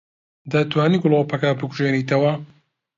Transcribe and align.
دەتوانیت 0.51 1.01
گڵۆپەکە 1.03 1.49
بکوژێنیتەوە؟ 1.59 2.33